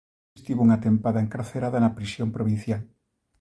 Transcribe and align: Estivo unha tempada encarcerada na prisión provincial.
Estivo 0.39 0.61
unha 0.67 0.81
tempada 0.85 1.23
encarcerada 1.25 1.77
na 1.83 1.95
prisión 1.97 2.29
provincial. 2.35 2.81